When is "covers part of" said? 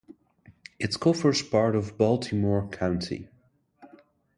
0.99-1.95